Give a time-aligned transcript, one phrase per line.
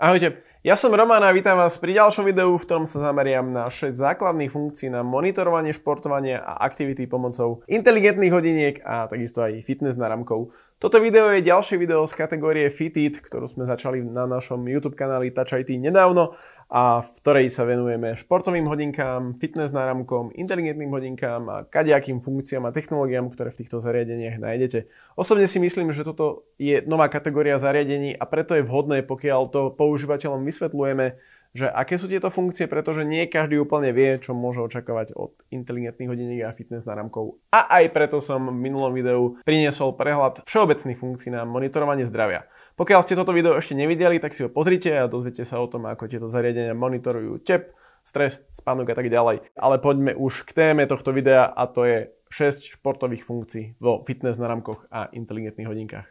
[0.00, 3.68] Ahojte, ja som Roman a vítam vás pri ďalšom videu, v ktorom sa zameriam na
[3.68, 10.00] 6 základných funkcií na monitorovanie športovania a aktivity pomocou inteligentných hodiniek a takisto aj fitness
[10.00, 10.56] náramkov.
[10.80, 15.28] Toto video je ďalšie video z kategórie Fitit, ktorú sme začali na našom YouTube kanáli
[15.28, 16.32] Touch IT nedávno
[16.72, 22.72] a v ktorej sa venujeme športovým hodinkám, fitness náramkom, inteligentným hodinkám a kadejakým funkciám a
[22.72, 24.88] technológiám, ktoré v týchto zariadeniach nájdete.
[25.20, 29.76] Osobne si myslím, že toto je nová kategória zariadení a preto je vhodné, pokiaľ to
[29.76, 35.18] používateľom vysvetľujeme, že aké sú tieto funkcie, pretože nie každý úplne vie, čo môže očakávať
[35.18, 37.42] od inteligentných hodiniek a fitness náramkov.
[37.50, 42.46] A aj preto som v minulom videu priniesol prehľad všeobecných funkcií na monitorovanie zdravia.
[42.78, 45.90] Pokiaľ ste toto video ešte nevideli, tak si ho pozrite a dozviete sa o tom,
[45.90, 47.74] ako tieto zariadenia monitorujú tep,
[48.06, 49.52] stres, spánok a tak ďalej.
[49.58, 51.98] Ale poďme už k téme tohto videa a to je
[52.30, 56.08] 6 športových funkcií vo fitness náramkoch a inteligentných hodinkách.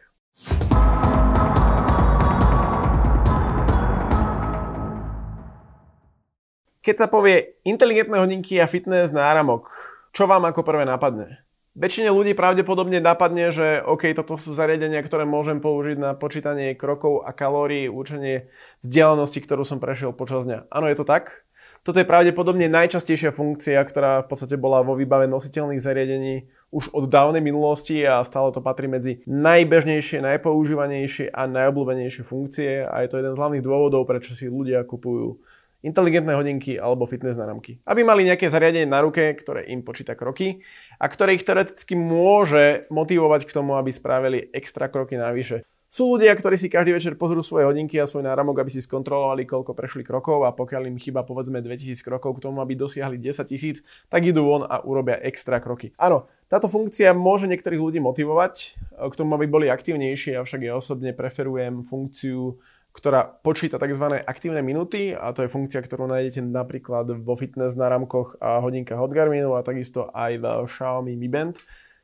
[6.80, 9.68] Keď sa povie inteligentné hodinky a fitness náramok,
[10.16, 11.44] čo vám ako prvé napadne?
[11.76, 17.28] Väčšine ľudí pravdepodobne napadne, že OK, toto sú zariadenia, ktoré môžem použiť na počítanie krokov
[17.28, 18.48] a kalórií, učenie
[18.80, 20.72] vzdialenosti, ktorú som prešiel počas dňa.
[20.72, 21.44] Áno, je to tak?
[21.84, 27.12] Toto je pravdepodobne najčastejšia funkcia, ktorá v podstate bola vo výbave nositeľných zariadení už od
[27.12, 33.20] dávnej minulosti a stále to patrí medzi najbežnejšie, najpoužívanejšie a najobľúbenejšie funkcie a je to
[33.20, 35.44] jeden z hlavných dôvodov, prečo si ľudia kupujú
[35.80, 37.80] inteligentné hodinky alebo fitness náramky.
[37.88, 40.60] Aby mali nejaké zariadenie na ruke, ktoré im počíta kroky
[41.00, 45.64] a ktoré ich teoreticky môže motivovať k tomu, aby spravili extra kroky navyše.
[45.90, 49.42] Sú ľudia, ktorí si každý večer pozrú svoje hodinky a svoj náramok, aby si skontrolovali,
[49.42, 53.50] koľko prešli krokov a pokiaľ im chýba povedzme 2000 krokov k tomu, aby dosiahli 10
[53.50, 55.90] tisíc, tak idú von a urobia extra kroky.
[55.98, 58.54] Áno, táto funkcia môže niektorých ľudí motivovať
[59.02, 64.22] k tomu, aby boli aktívnejší, avšak ja osobne preferujem funkciu ktorá počíta tzv.
[64.26, 69.14] aktívne minuty a to je funkcia, ktorú nájdete napríklad vo fitness náramkoch a hodinkách od
[69.14, 71.58] Garminu a takisto aj v Xiaomi Mi Band.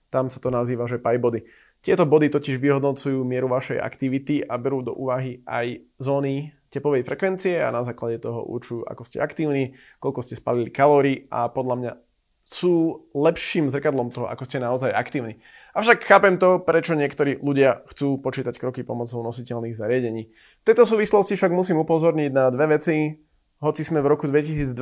[0.09, 1.43] Tam sa to nazýva, že Pi Body.
[1.83, 7.62] Tieto body totiž vyhodnocujú mieru vašej aktivity a berú do úvahy aj zóny tepovej frekvencie
[7.62, 11.93] a na základe toho určujú, ako ste aktívni, koľko ste spalili kalórií a podľa mňa
[12.47, 15.43] sú lepším zrkadlom toho, ako ste naozaj aktívni.
[15.75, 20.31] Avšak chápem to, prečo niektorí ľudia chcú počítať kroky pomocou nositeľných zariadení.
[20.66, 23.22] Tejto súvislosti však musím upozorniť na dve veci.
[23.62, 24.75] Hoci sme v roku 2021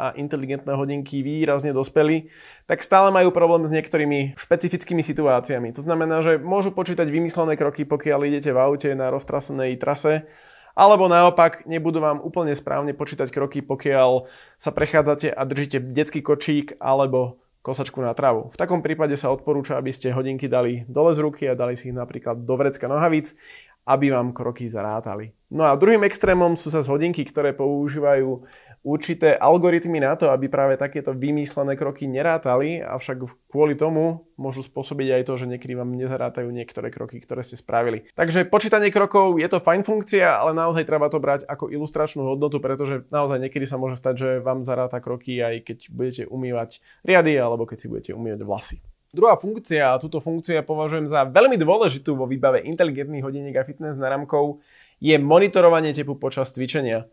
[0.00, 2.32] a inteligentné hodinky výrazne dospeli,
[2.64, 5.76] tak stále majú problém s niektorými špecifickými situáciami.
[5.76, 10.24] To znamená, že môžu počítať vymyslené kroky, pokiaľ idete v aute na roztrasenej trase,
[10.72, 14.24] alebo naopak nebudú vám úplne správne počítať kroky, pokiaľ
[14.56, 18.52] sa prechádzate a držíte detský kočík alebo kosačku na travu.
[18.52, 21.88] V takom prípade sa odporúča, aby ste hodinky dali dole z ruky a dali si
[21.88, 23.40] ich napríklad do vrecka nohavíc,
[23.84, 25.32] aby vám kroky zarátali.
[25.54, 28.42] No a druhým extrémom sú sa hodinky, ktoré používajú
[28.82, 35.20] určité algoritmy na to, aby práve takéto vymyslené kroky nerátali, avšak kvôli tomu môžu spôsobiť
[35.20, 38.04] aj to, že niekedy vám nezarátajú niektoré kroky, ktoré ste spravili.
[38.18, 42.58] Takže počítanie krokov je to fajn funkcia, ale naozaj treba to brať ako ilustračnú hodnotu,
[42.58, 47.38] pretože naozaj niekedy sa môže stať, že vám zaráta kroky aj keď budete umývať riady
[47.38, 48.76] alebo keď si budete umývať vlasy.
[49.14, 53.62] Druhá funkcia, a túto funkciu ja považujem za veľmi dôležitú vo výbave inteligentných hodiniek a
[53.62, 54.58] fitness náramkov,
[54.98, 57.06] je monitorovanie tepu počas cvičenia.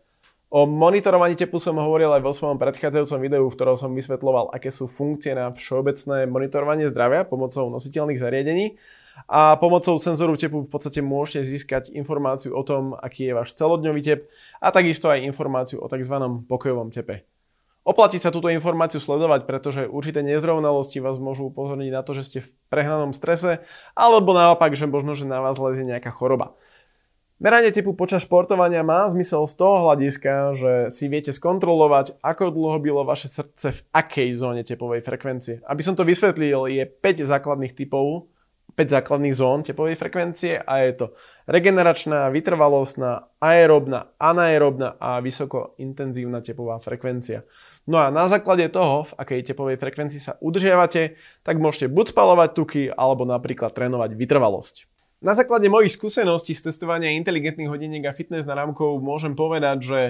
[0.50, 4.74] O monitorovaní tepu som hovoril aj vo svojom predchádzajúcom videu, v ktorom som vysvetloval, aké
[4.74, 8.76] sú funkcie na všeobecné monitorovanie zdravia pomocou nositeľných zariadení.
[9.30, 14.02] A pomocou senzoru tepu v podstate môžete získať informáciu o tom, aký je váš celodňový
[14.02, 14.20] tep
[14.58, 16.16] a takisto aj informáciu o tzv.
[16.50, 17.24] pokojovom tepe.
[17.82, 22.38] Oplatí sa túto informáciu sledovať, pretože určité nezrovnalosti vás môžu upozorniť na to, že ste
[22.46, 23.66] v prehnanom strese,
[23.98, 26.54] alebo naopak, že možno, že na vás lezie nejaká choroba.
[27.42, 32.78] Meranie tepu počas športovania má zmysel z toho hľadiska, že si viete skontrolovať, ako dlho
[32.78, 35.58] bylo vaše srdce v akej zóne tepovej frekvencie.
[35.66, 38.30] Aby som to vysvetlil, je 5 základných typov,
[38.78, 41.06] 5 základných zón tepovej frekvencie a je to
[41.50, 47.42] regeneračná, vytrvalostná, aerobná, anaerobná a vysokointenzívna tepová frekvencia.
[47.82, 52.50] No a na základe toho, v akej tepovej frekvencii sa udržiavate, tak môžete buď spalovať
[52.54, 54.86] tuky, alebo napríklad trénovať vytrvalosť.
[55.22, 60.00] Na základe mojich skúseností z testovania inteligentných hodiniek a fitness náramkov môžem povedať, že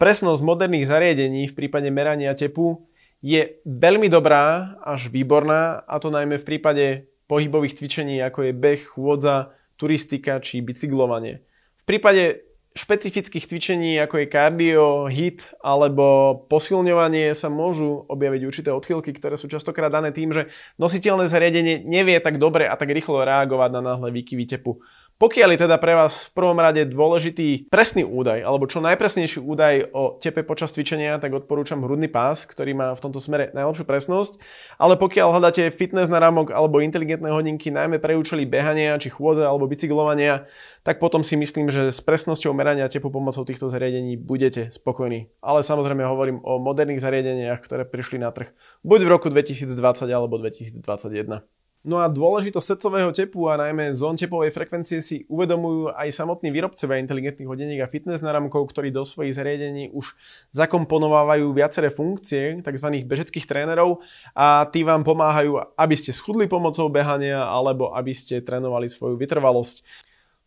[0.00, 2.88] presnosť moderných zariadení v prípade merania tepu
[3.20, 6.84] je veľmi dobrá až výborná, a to najmä v prípade
[7.28, 11.44] pohybových cvičení ako je beh, chôdza, turistika či bicyklovanie.
[11.80, 19.10] V prípade špecifických cvičení, ako je kardio, hit alebo posilňovanie sa môžu objaviť určité odchylky,
[19.10, 20.46] ktoré sú častokrát dané tým, že
[20.78, 24.78] nositeľné zariadenie nevie tak dobre a tak rýchlo reagovať na náhle výkyvy tepu.
[25.20, 29.92] Pokiaľ je teda pre vás v prvom rade dôležitý presný údaj, alebo čo najpresnejší údaj
[29.92, 34.40] o tepe počas cvičenia, tak odporúčam hrudný pás, ktorý má v tomto smere najlepšiu presnosť.
[34.80, 39.44] Ale pokiaľ hľadáte fitness na ramok alebo inteligentné hodinky, najmä pre účely behania, či chôdze
[39.44, 40.48] alebo bicyklovania,
[40.88, 45.28] tak potom si myslím, že s presnosťou merania tepu pomocou týchto zariadení budete spokojní.
[45.44, 49.68] Ale samozrejme hovorím o moderných zariadeniach, ktoré prišli na trh buď v roku 2020
[50.08, 51.59] alebo 2021.
[51.80, 57.00] No a dôležitosť srdcového tepu a najmä zón tepovej frekvencie si uvedomujú aj samotní výrobcovia
[57.00, 60.12] inteligentných hodiniek a fitness náramkov, ktorí do svojich zariadení už
[60.52, 62.88] zakomponovávajú viaceré funkcie tzv.
[63.08, 64.04] bežeckých trénerov
[64.36, 69.80] a tí vám pomáhajú, aby ste schudli pomocou behania alebo aby ste trénovali svoju vytrvalosť.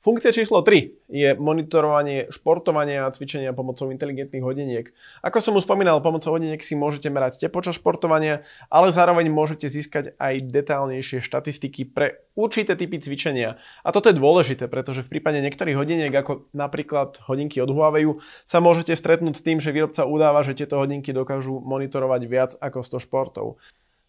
[0.04, 4.92] Funkcia číslo 3 je monitorovanie športovania a cvičenia pomocou inteligentných hodiniek.
[5.24, 9.72] Ako som už spomínal, pomocou hodiniek si môžete merať te počas športovania, ale zároveň môžete
[9.72, 13.56] získať aj detálnejšie štatistiky pre určité typy cvičenia.
[13.80, 18.04] A toto je dôležité, pretože v prípade niektorých hodiniek, ako napríklad hodinky od Huawei,
[18.44, 22.84] sa môžete stretnúť s tým, že výrobca udáva, že tieto hodinky dokážu monitorovať viac ako
[22.84, 23.56] 100 športov.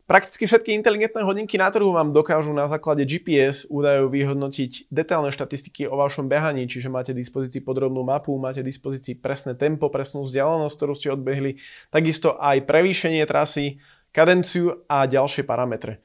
[0.04, 5.88] Prakticky všetky inteligentné hodinky na trhu vám dokážu na základe GPS údajov vyhodnotiť detailné štatistiky
[5.88, 10.92] o vašom behaní, čiže máte dispozícii podrobnú mapu, máte dispozícii presné tempo, presnú vzdialenosť, ktorú
[10.92, 11.56] ste odbehli,
[11.88, 13.80] takisto aj prevýšenie trasy,
[14.12, 16.04] kadenciu a ďalšie parametre.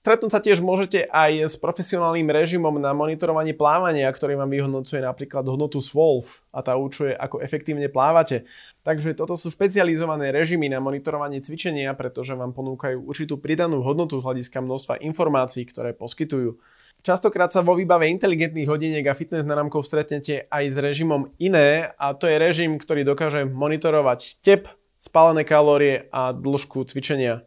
[0.00, 5.44] Stretnúť sa tiež môžete aj s profesionálnym režimom na monitorovanie plávania, ktorý vám vyhodnocuje napríklad
[5.44, 8.48] hodnotu SWOLF a tá určuje, ako efektívne plávate.
[8.80, 14.24] Takže toto sú špecializované režimy na monitorovanie cvičenia, pretože vám ponúkajú určitú pridanú hodnotu z
[14.24, 16.56] hľadiska množstva informácií, ktoré poskytujú.
[17.04, 22.16] Častokrát sa vo výbave inteligentných hodiniek a fitness náramkov stretnete aj s režimom iné a
[22.16, 24.64] to je režim, ktorý dokáže monitorovať tep,
[24.96, 27.44] spálené kalórie a dĺžku cvičenia.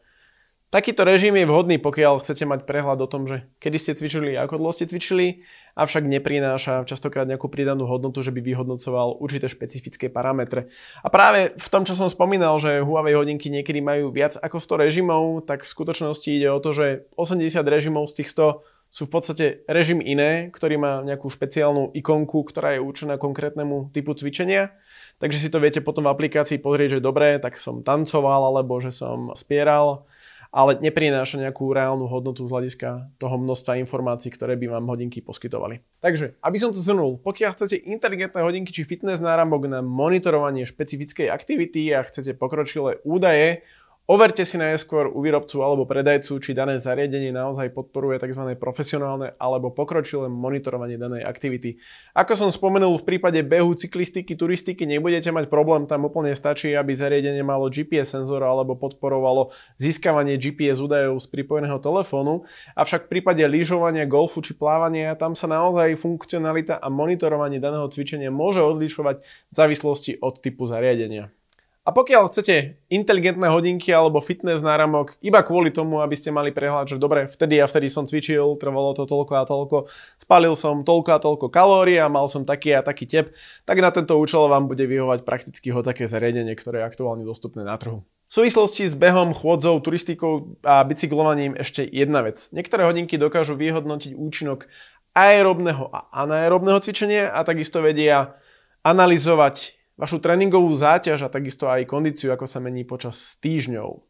[0.74, 4.58] Takýto režim je vhodný, pokiaľ chcete mať prehľad o tom, že kedy ste cvičili, ako
[4.58, 5.46] dlho ste cvičili,
[5.78, 10.74] avšak neprináša častokrát nejakú pridanú hodnotu, že by vyhodnocoval určité špecifické parametre.
[11.06, 14.90] A práve v tom, čo som spomínal, že Huawei hodinky niekedy majú viac ako 100
[14.90, 19.14] režimov, tak v skutočnosti ide o to, že 80 režimov z tých 100 sú v
[19.14, 24.74] podstate režim iné, ktorý má nejakú špeciálnu ikonku, ktorá je určená konkrétnemu typu cvičenia.
[25.22, 28.90] Takže si to viete potom v aplikácii pozrieť, že dobre, tak som tancoval alebo že
[28.90, 30.10] som spieral
[30.54, 35.82] ale neprináša nejakú reálnu hodnotu z hľadiska toho množstva informácií, ktoré by vám hodinky poskytovali.
[35.98, 41.34] Takže, aby som to zhrnul, pokiaľ chcete inteligentné hodinky či fitness náramok na monitorovanie špecifickej
[41.34, 43.66] aktivity a chcete pokročilé údaje
[44.04, 48.52] Overte si najskôr u výrobcu alebo predajcu, či dané zariadenie naozaj podporuje tzv.
[48.60, 51.80] profesionálne alebo pokročilé monitorovanie danej aktivity.
[52.12, 56.92] Ako som spomenul, v prípade behu, cyklistiky, turistiky nebudete mať problém, tam úplne stačí, aby
[56.92, 62.44] zariadenie malo GPS senzor alebo podporovalo získavanie GPS údajov z pripojeného telefónu,
[62.76, 68.36] avšak v prípade lyžovania, golfu či plávania tam sa naozaj funkcionalita a monitorovanie daného cvičenia
[68.36, 71.32] môže odlišovať v závislosti od typu zariadenia.
[71.84, 76.96] A pokiaľ chcete inteligentné hodinky alebo fitness náramok iba kvôli tomu, aby ste mali prehľad,
[76.96, 79.78] že dobre, vtedy a vtedy som cvičil, trvalo to toľko a toľko,
[80.16, 83.36] spalil som toľko a toľko kalórií a mal som taký a taký tep,
[83.68, 87.68] tak na tento účel vám bude vyhovať prakticky ho také zariadenie, ktoré je aktuálne dostupné
[87.68, 88.00] na trhu.
[88.32, 92.48] V súvislosti s behom, chôdzou, turistikou a bicyklovaním ešte jedna vec.
[92.56, 94.72] Niektoré hodinky dokážu vyhodnotiť účinok
[95.12, 98.40] aerobného a anaerobného cvičenia a takisto vedia
[98.88, 104.04] analyzovať vašu tréningovú záťaž a takisto aj kondíciu, ako sa mení počas týždňov.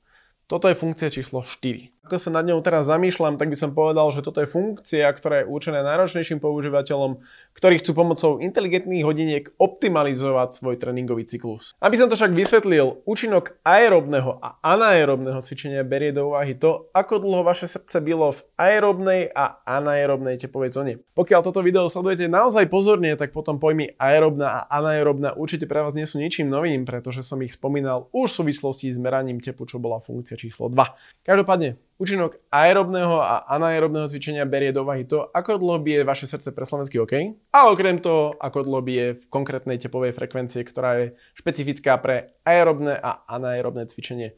[0.49, 1.92] Toto je funkcia číslo 4.
[2.03, 5.39] Ako sa nad ňou teraz zamýšľam, tak by som povedal, že toto je funkcia, ktorá
[5.39, 7.23] je určená náročnejším používateľom,
[7.55, 11.71] ktorí chcú pomocou inteligentných hodiniek optimalizovať svoj tréningový cyklus.
[11.79, 17.23] Aby som to však vysvetlil, účinok aerobného a anaerobného cvičenia berie do úvahy to, ako
[17.23, 20.93] dlho vaše srdce bylo v aerobnej a anaerobnej tepovej zóne.
[21.15, 25.95] Pokiaľ toto video sledujete naozaj pozorne, tak potom pojmy aerobná a anaerobná určite pre vás
[25.95, 29.79] nie sú ničím novým, pretože som ich spomínal už v súvislosti s meraním tepu, čo
[29.79, 31.23] bola funkcia číslo 2.
[31.23, 36.49] Každopádne, Účinok aerobného a anaerobného cvičenia berie do váhy to, ako dlho bije vaše srdce
[36.49, 37.13] pre slovenský OK
[37.53, 41.05] a okrem toho, ako dlho bije v konkrétnej tepovej frekvencie, ktorá je
[41.37, 44.33] špecifická pre aerobné a anaerobné cvičenie.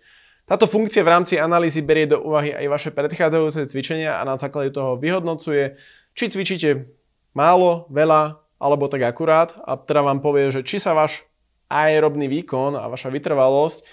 [0.46, 4.70] Táto funkcia v rámci analýzy berie do úvahy aj vaše predchádzajúce cvičenia a na základe
[4.76, 5.80] toho vyhodnocuje,
[6.14, 6.92] či cvičíte
[7.34, 11.24] málo, veľa alebo tak akurát a teda vám povie, že či sa váš
[11.72, 13.84] aerobný výkon a vaša vytrvalosť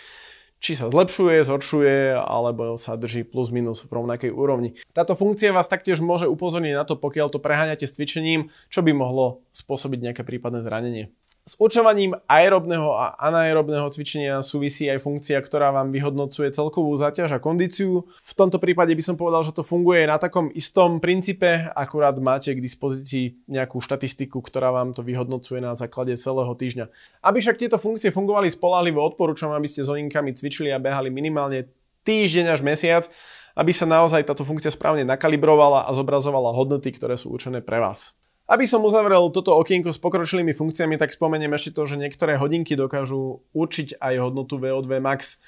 [0.62, 4.78] či sa zlepšuje, zhoršuje, alebo sa drží plus minus v rovnakej úrovni.
[4.94, 8.94] Táto funkcia vás taktiež môže upozorniť na to, pokiaľ to preháňate s cvičením, čo by
[8.94, 11.10] mohlo spôsobiť nejaké prípadné zranenie.
[11.42, 17.42] S určovaním aerobného a anaerobného cvičenia súvisí aj funkcia, ktorá vám vyhodnocuje celkovú záťaž a
[17.42, 18.06] kondíciu.
[18.06, 22.54] V tomto prípade by som povedal, že to funguje na takom istom princípe, akurát máte
[22.54, 26.86] k dispozícii nejakú štatistiku, ktorá vám to vyhodnocuje na základe celého týždňa.
[27.26, 31.66] Aby však tieto funkcie fungovali spolahlivo, odporúčam, aby ste s hodinkami cvičili a behali minimálne
[32.06, 33.10] týždeň až mesiac,
[33.58, 38.14] aby sa naozaj táto funkcia správne nakalibrovala a zobrazovala hodnoty, ktoré sú určené pre vás.
[38.50, 42.74] Aby som uzavrel toto okienko s pokročilými funkciami, tak spomeniem ešte to, že niektoré hodinky
[42.74, 45.38] dokážu určiť aj hodnotu VO2 max.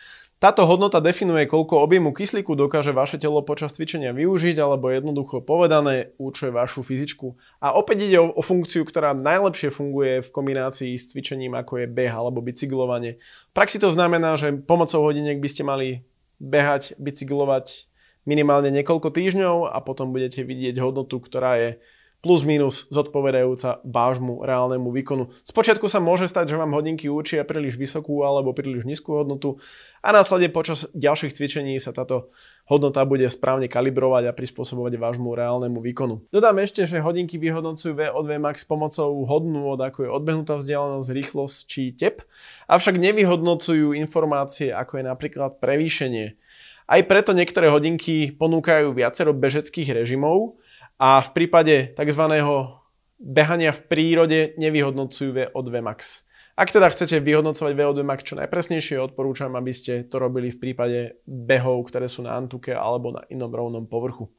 [0.42, 6.12] Táto hodnota definuje, koľko objemu kyslíku dokáže vaše telo počas cvičenia využiť, alebo jednoducho povedané,
[6.20, 7.32] určuje vašu fyzičku.
[7.64, 11.86] A opäť ide o, o funkciu, ktorá najlepšie funguje v kombinácii s cvičením, ako je
[11.88, 13.16] beh alebo bicyklovanie.
[13.50, 16.04] V praxi to znamená, že pomocou hodiniek by ste mali
[16.42, 17.88] behať, bicyklovať
[18.28, 21.70] minimálne niekoľko týždňov a potom budete vidieť hodnotu, ktorá je
[22.24, 25.28] plus minus zodpovedajúca vášmu reálnemu výkonu.
[25.44, 29.60] Spočiatku sa môže stať, že vám hodinky učia príliš vysokú alebo príliš nízku hodnotu
[30.00, 32.32] a následne počas ďalších cvičení sa táto
[32.64, 36.24] hodnota bude správne kalibrovať a prispôsobovať vášmu reálnemu výkonu.
[36.32, 41.56] Dodám ešte, že hodinky vyhodnocujú VO2 max pomocou hodnú od ako je odbehnutá vzdialenosť, rýchlosť
[41.68, 42.24] či tep,
[42.72, 46.40] avšak nevyhodnocujú informácie ako je napríklad prevýšenie.
[46.84, 50.56] Aj preto niektoré hodinky ponúkajú viacero bežeckých režimov,
[51.04, 52.24] a v prípade tzv.
[53.20, 56.24] behania v prírode nevyhodnocujú VO2 max.
[56.56, 61.20] Ak teda chcete vyhodnocovať VO2 max čo najpresnejšie, odporúčam, aby ste to robili v prípade
[61.28, 64.32] behov, ktoré sú na antuke alebo na inom rovnom povrchu.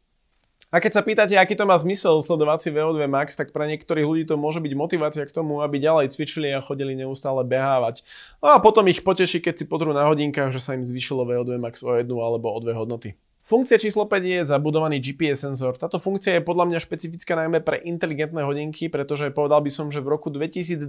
[0.74, 4.08] A keď sa pýtate, aký to má zmysel sledovať si VO2 max, tak pre niektorých
[4.10, 8.02] ľudí to môže byť motivácia k tomu, aby ďalej cvičili a chodili neustále behávať.
[8.42, 11.62] No a potom ich poteší, keď si pozrú na hodinkách, že sa im zvyšilo VO2
[11.62, 13.14] max o jednu alebo o dve hodnoty.
[13.46, 15.78] Funkcia číslo 5 je zabudovaný GPS senzor.
[15.78, 20.02] Táto funkcia je podľa mňa špecifická najmä pre inteligentné hodinky, pretože povedal by som, že
[20.02, 20.82] v roku 2021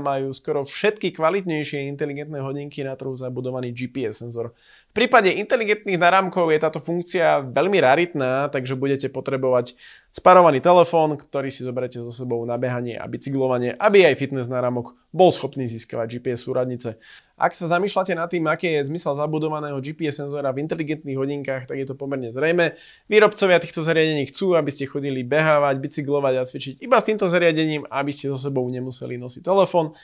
[0.00, 4.56] majú skoro všetky kvalitnejšie inteligentné hodinky na trhu zabudovaný GPS senzor.
[4.96, 9.76] V prípade inteligentných narámkov je táto funkcia veľmi raritná, takže budete potrebovať
[10.08, 14.96] sparovaný telefón, ktorý si zoberete so sebou na behanie a bicyklovanie, aby aj fitness náramok
[15.12, 16.96] bol schopný získavať GPS súradnice.
[17.34, 21.82] Ak sa zamýšľate nad tým, aký je zmysel zabudovaného GPS senzora v inteligentných hodinkách, tak
[21.82, 22.78] je to pomerne zrejme.
[23.10, 27.90] Výrobcovia týchto zariadení chcú, aby ste chodili behávať, bicyklovať a cvičiť iba s týmto zariadením,
[27.90, 29.98] aby ste so sebou nemuseli nosiť telefón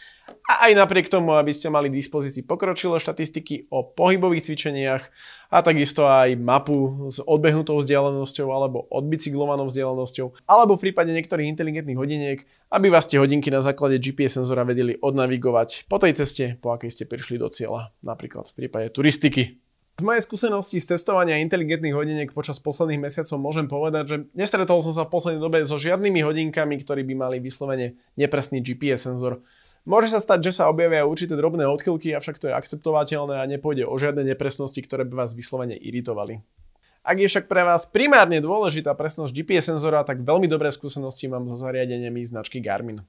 [0.50, 5.02] a aj napriek tomu, aby ste mali dispozícii pokročilé štatistiky o pohybových cvičeniach
[5.50, 11.98] a takisto aj mapu s odbehnutou vzdialenosťou alebo odbicyklovanou vzdialenosťou alebo v prípade niektorých inteligentných
[11.98, 12.38] hodiniek,
[12.70, 16.90] aby vás tie hodinky na základe GPS senzora vedeli odnavigovať po tej ceste, po akej
[16.90, 19.60] ste prišli do cieľa, napríklad v prípade turistiky.
[20.00, 24.96] Z mojej skúsenosti z testovania inteligentných hodiniek počas posledných mesiacov môžem povedať, že nestretol som
[24.96, 29.44] sa v poslednej dobe so žiadnymi hodinkami, ktorí by mali vyslovene nepresný GPS senzor.
[29.88, 33.88] Môže sa stať, že sa objavia určité drobné odchylky, avšak to je akceptovateľné a nepôjde
[33.88, 36.44] o žiadne nepresnosti, ktoré by vás vyslovene iritovali.
[37.00, 41.48] Ak je však pre vás primárne dôležitá presnosť GPS senzora, tak veľmi dobré skúsenosti mám
[41.48, 43.00] so zariadeniami značky Garmin.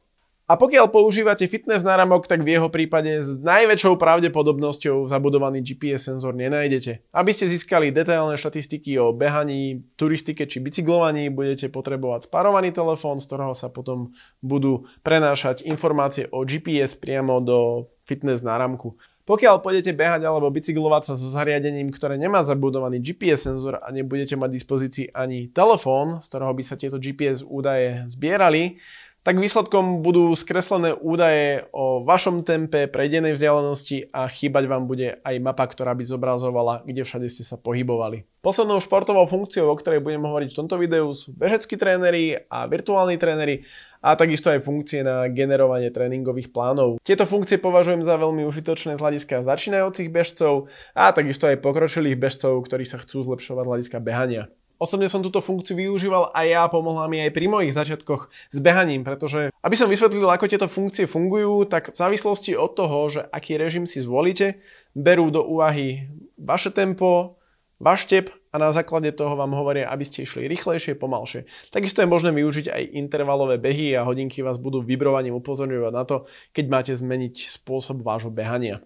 [0.52, 6.36] A pokiaľ používate fitness náramok, tak v jeho prípade s najväčšou pravdepodobnosťou zabudovaný GPS senzor
[6.36, 7.08] nenájdete.
[7.16, 13.32] Aby ste získali detailné štatistiky o behaní, turistike či bicyklovaní, budete potrebovať sparovaný telefón, z
[13.32, 14.12] ktorého sa potom
[14.44, 19.00] budú prenášať informácie o GPS priamo do fitness náramku.
[19.24, 24.36] Pokiaľ pôjdete behať alebo bicyklovať sa so zariadením, ktoré nemá zabudovaný GPS senzor a nebudete
[24.36, 28.84] mať dispozícii ani telefón, z ktorého by sa tieto GPS údaje zbierali,
[29.22, 35.36] tak výsledkom budú skreslené údaje o vašom tempe, prejdenej vzdialenosti a chýbať vám bude aj
[35.38, 38.26] mapa, ktorá by zobrazovala, kde všade ste sa pohybovali.
[38.42, 43.22] Poslednou športovou funkciou, o ktorej budem hovoriť v tomto videu, sú bežeckí tréneri a virtuálni
[43.22, 43.62] tréneri
[44.02, 46.98] a takisto aj funkcie na generovanie tréningových plánov.
[47.06, 52.58] Tieto funkcie považujem za veľmi užitočné z hľadiska začínajúcich bežcov a takisto aj pokročilých bežcov,
[52.66, 54.50] ktorí sa chcú zlepšovať z hľadiska behania.
[54.82, 59.06] Osobne som túto funkciu využíval a ja pomohla mi aj pri mojich začiatkoch s behaním,
[59.06, 63.62] pretože aby som vysvetlil, ako tieto funkcie fungujú, tak v závislosti od toho, že aký
[63.62, 64.58] režim si zvolíte,
[64.98, 67.38] berú do úvahy vaše tempo,
[67.78, 71.46] váš tep a na základe toho vám hovoria, aby ste išli rýchlejšie, pomalšie.
[71.70, 76.26] Takisto je možné využiť aj intervalové behy a hodinky vás budú vybrovaním upozorňovať na to,
[76.58, 78.82] keď máte zmeniť spôsob vášho behania.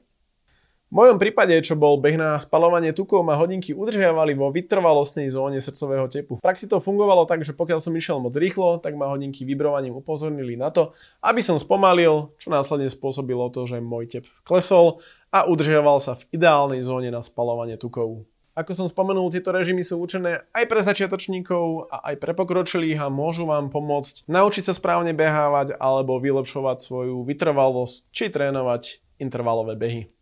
[0.96, 6.08] Mojom prípade, čo bol beh na spalovanie tukov, ma hodinky udržiavali vo vytrvalostnej zóne srdcového
[6.08, 6.40] tepu.
[6.40, 9.92] V praxi to fungovalo tak, že pokiaľ som išiel moc rýchlo, tak ma hodinky vibrovaním
[10.00, 15.04] upozornili na to, aby som spomalil, čo následne spôsobilo to, že môj tep klesol
[15.36, 18.24] a udržiaval sa v ideálnej zóne na spalovanie tukov.
[18.56, 23.12] Ako som spomenul, tieto režimy sú určené aj pre začiatočníkov a aj pre pokročilých a
[23.12, 30.15] môžu vám pomôcť naučiť sa správne behávať alebo vylepšovať svoju vytrvalosť či trénovať intervalové behy.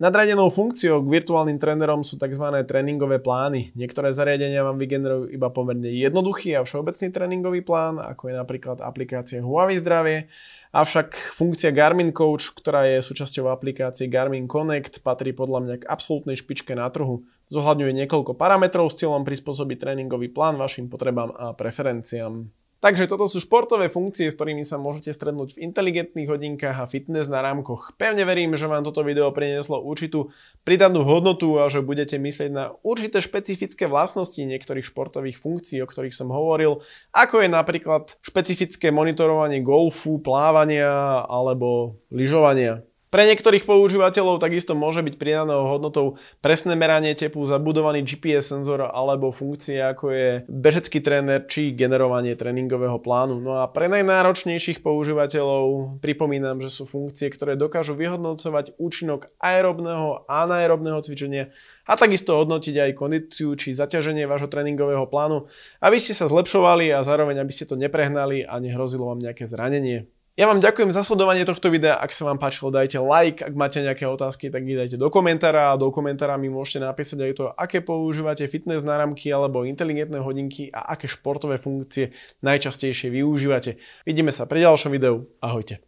[0.00, 2.42] Nadradenou funkciou k virtuálnym trénerom sú tzv.
[2.64, 3.76] tréningové plány.
[3.76, 9.44] Niektoré zariadenia vám vygenerujú iba pomerne jednoduchý a všeobecný tréningový plán, ako je napríklad aplikácia
[9.44, 10.32] Huawei Zdravie,
[10.72, 16.40] avšak funkcia Garmin Coach, ktorá je súčasťou aplikácie Garmin Connect, patrí podľa mňa k absolútnej
[16.40, 17.28] špičke na trhu.
[17.52, 22.61] Zohľadňuje niekoľko parametrov s cieľom prispôsobiť tréningový plán vašim potrebám a preferenciám.
[22.82, 27.30] Takže toto sú športové funkcie, s ktorými sa môžete strednúť v inteligentných hodinkách a fitness
[27.30, 27.94] na rámkoch.
[27.94, 30.34] Pevne verím, že vám toto video prinieslo určitú
[30.66, 36.10] pridanú hodnotu a že budete myslieť na určité špecifické vlastnosti niektorých športových funkcií, o ktorých
[36.10, 36.82] som hovoril,
[37.14, 42.82] ako je napríklad špecifické monitorovanie golfu, plávania alebo lyžovania.
[43.12, 49.28] Pre niektorých používateľov takisto môže byť pridanou hodnotou presné meranie tepu, zabudovaný GPS senzor alebo
[49.28, 53.36] funkcie ako je bežecký tréner či generovanie tréningového plánu.
[53.36, 60.48] No a pre najnáročnejších používateľov pripomínam, že sú funkcie, ktoré dokážu vyhodnocovať účinok aerobného a
[60.48, 61.52] anaerobného cvičenia
[61.84, 65.52] a takisto hodnotiť aj kondíciu či zaťaženie vášho tréningového plánu,
[65.84, 70.08] aby ste sa zlepšovali a zároveň aby ste to neprehnali a nehrozilo vám nejaké zranenie.
[70.32, 73.84] Ja vám ďakujem za sledovanie tohto videa, ak sa vám páčilo dajte like, ak máte
[73.84, 77.44] nejaké otázky, tak ich dajte do komentára a do komentára mi môžete napísať aj to,
[77.52, 83.76] aké používate fitness náramky alebo inteligentné hodinky a aké športové funkcie najčastejšie využívate.
[84.08, 85.84] Vidíme sa pri ďalšom videu, ahojte.